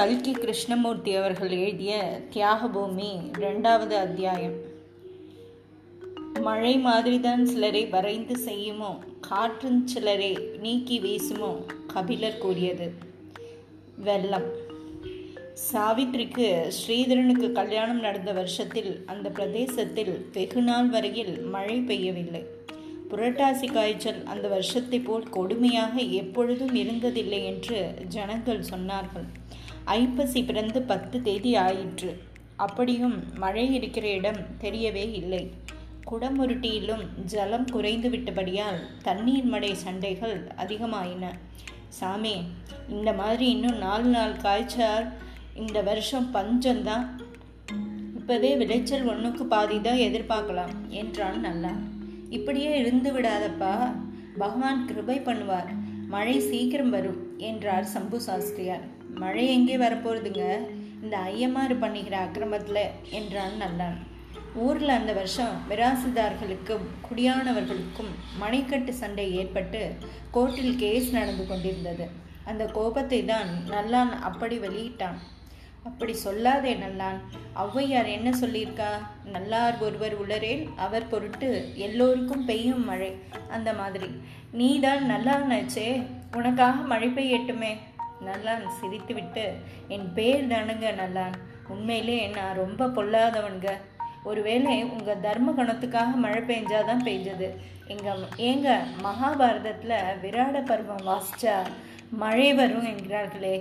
[0.00, 4.52] கல்கி கிருஷ்ணமூர்த்தி அவர்கள் எழுதிய தியாகபூமி ரெண்டாவது அத்தியாயம்.
[6.40, 8.98] மழை மாதிரிதான் சிலரை வரைந்து செய்யுமோ?
[9.20, 11.56] காற்றும் சிலரை நீக்கி வீசுமோ?
[11.86, 12.92] கபிலர் கூறியது.
[13.96, 14.46] வெள்ளம்.
[15.72, 22.44] சாவித்ரிக்கு ஸ்ரீதரனுக்கு கல்யாணம் நடந்த வருஷத்தில் அந்த பிரதேசத்தில் வெகு நாள் வரையில் மழை பெய்யவில்லை.
[23.10, 29.28] புரட்டாசி காய்ச்சல் அந்த வருஷத்தை போல் கொடுமையாக எப்பொழுதும் இருந்ததில்லை என்று ஜனங்கள் சொன்னார்கள்.
[29.84, 32.22] ஐப்பசி பிறந்து பத்து தேதி ஆயிற்று
[32.56, 35.52] அப்படியும் மழை இருக்கிற இடம் தெரியவே இல்லை.
[36.10, 41.32] குடமுருட்டியிலும் ஜலம் குறைந்து விட்டபடியால் தண்ணீர் மடை சண்டைகள் அதிகமாயின.
[41.88, 42.42] சாமி
[42.88, 45.08] இந்த மாதிரி இன்னும் நாலு நாள் காய்ச்சால்
[45.54, 47.06] இந்த வருஷம் பஞ்சம்தான்.
[48.18, 51.70] இப்போவே விளைச்சல் ஒன்றுக்கு பாதி தான் எதிர்பார்க்கலாம் என்றான் நல்லா.
[52.28, 53.92] இப்படியே இருந்து விடாதப்பா.
[54.38, 55.70] பகவான் கிருபை பண்ணுவார்.
[56.08, 58.98] மழை சீக்கிரம் வரும் என்றார் சம்பு சாஸ்திரியார்.
[59.14, 60.58] மழை எங்கே வரப்போகுதுங்க?
[61.02, 63.98] இந்த ஐயமாறு பண்ணுகிற அக்கிரமத்தில் என்றான் நல்லான்.
[64.54, 69.96] ஊரில் அந்த வருஷம் மிராசுதார்களுக்கும் குடியானவர்களுக்கும் மணிக்கட்டு சண்டை ஏற்பட்டு
[70.34, 72.08] கோர்ட்டில் கேஸ் நடந்து கொண்டிருந்தது.
[72.44, 75.18] அந்த கோபத்தை தான் நல்லான் அப்படி வெளியிட்டான்.
[75.82, 77.20] அப்படி சொல்லாதே நல்லான்.
[77.56, 78.88] ஔவையார் என்ன சொல்லியிருக்கா?
[79.24, 83.16] நல்லார் ஒருவர் உளரேல் அவர் பொருட்டு எல்லோருக்கும் பெய்யும் மழை.
[83.48, 84.06] அந்த மாதிரி.
[84.52, 85.06] நீ தான்
[86.36, 87.76] உனக்காக மழை பெய்யட்டுமே.
[88.26, 89.44] நல்லான் சிரித்துவிட்டு
[89.88, 91.36] என் பேர் தானுங்க நல்லான்
[91.68, 93.70] உண்மையிலே நான் ரொம்ப பொல்லாதவனுங்க.
[94.22, 97.48] ஒருவேளை உங்கள் தர்ம குணத்துக்காக மழை பெஞ்சாதான் பெஞ்சது
[97.92, 98.68] எங்கள் ஏங்க
[99.04, 101.54] மகாபாரதத்தில் விராட பருவம் வாசிச்சா
[102.22, 103.54] மழை வரும் என்கிறார்களே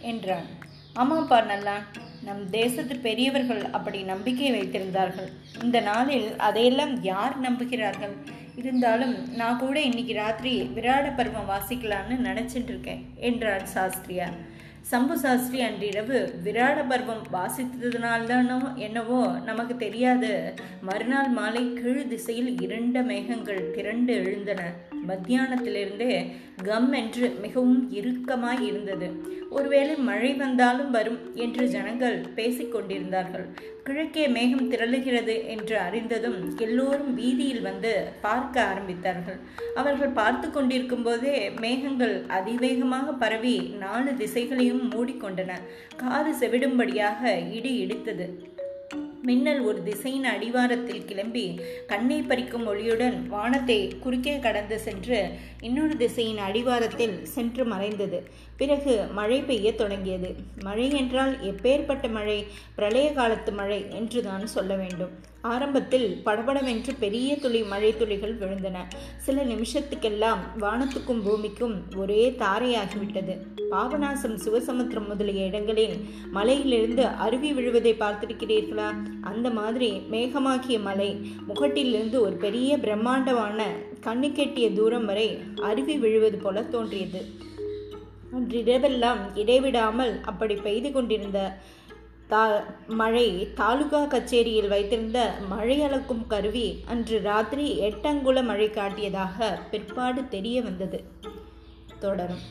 [0.00, 0.48] என்றான்.
[0.94, 1.84] ஆமாப்பா நல்லான்
[2.26, 5.30] நம் தேசத்து பெரியவர்கள் அப்படி நம்பிக்கை வைத்திருந்தார்கள்.
[5.62, 8.14] இந்த நாளில் அதையெல்லாம் யார் நம்புகிறார்கள்?
[8.60, 14.36] இருந்தாலும் நான் கூட இன்னைக்கு ராத்திரி விராட பருவம் வாசிக்கலான்னு நினச்சிட்டு இருக்கேன் என்றார் சாஸ்திரியார்.
[14.82, 20.30] சம்பு சாஸ்திரி அன்றிரவு விராட பருவம் வாசித்ததுனால்தானோ என்னவோ நமக்கு தெரியாது.
[20.80, 24.62] மறுநாள் மாலை கீழ் திசையில் இரண்ட மேகங்கள் திரண்டு எழுந்தன.
[25.08, 26.12] மத்தியானத்திலிருந்தே
[26.64, 29.08] கம் என்று மிகவும் இறுக்கமாய் இருந்தது.
[29.50, 33.46] ஒருவேளை மழை வந்தாலும் வரும் என்று ஜனங்கள் பேசிக்கொண்டிருந்தார்கள்
[33.82, 39.38] கிழக்கே மேகம் திரளுகிறது என்று அறிந்ததும் எல்லோரும் வீதியில் வந்து பார்க்க ஆரம்பித்தார்கள்.
[39.74, 45.52] அவர்கள் பார்த்து கொண்டிருக்கும் போதே மேகங்கள் அதிவேகமாக பரவி நாலு திசைகளையும் மூடிக்கொண்டன.
[45.96, 47.22] காது செவிடும்படியாக
[47.52, 48.28] இடி இடித்தது.
[49.26, 51.44] மின்னல் ஒரு திசையின் அடிவாரத்தில் கிளம்பி
[51.86, 55.28] கண்ணை பறிக்கும் ஒளியுடன் வானத்தை குறுக்கே கடந்து சென்று
[55.60, 58.18] இன்னொரு திசையின் அடிவாரத்தில் சென்று மறைந்தது.
[58.56, 60.34] பிறகு மழை பெய்ய தொடங்கியது.
[60.62, 62.46] மழை என்றால் எப்பேற்பட்ட மழை?
[62.74, 65.10] பிரளய காலத்து மழை என்றுதான் சொல்ல வேண்டும்.
[65.40, 68.78] ஆரம்பத்தில் படபடவென்று பெரிய துளி மழை துளிகள் விழுந்தன.
[69.16, 73.36] சில நிமிஷத்துக்கெல்லாம் வானத்துக்கும் பூமிக்கும் ஒரே தாரையாகிவிட்டது.
[73.70, 75.96] பாபநாசம் சிவசமுத்திரம் முதலிய இடங்களில்
[76.32, 78.90] மலையிலிருந்து அருவி விழுவதை பார்த்திருக்கிறீர்களா?
[79.30, 81.08] அந்த மாதிரி மேகமாகிய மலை
[81.48, 83.66] முகட்டிலிருந்து ஒரு பெரிய பிரம்மாண்டமான
[84.04, 85.28] கண்ணு கெட்டிய தூரம் வரை
[85.62, 87.22] அருவி விழுவது போல தோன்றியது.
[88.36, 91.40] அன்றிரவெல்லாம் இடைவிடாமல் அப்படி பெய்து கொண்டிருந்த
[92.28, 92.42] தா
[93.00, 101.00] மழை தாலுகா கச்சேரியில் வைத்திருந்த மழை அளக்கும் கருவி அன்று ராத்திரி எட்டங்குல மழை காட்டியதாக பிற்பாடு தெரிய வந்தது.
[101.98, 102.44] தொடரும்.